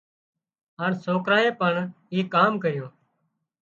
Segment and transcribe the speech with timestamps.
[0.79, 1.73] هانَ سوڪرانئين پڻ
[2.13, 2.91] ايڪ ڪام ڪريون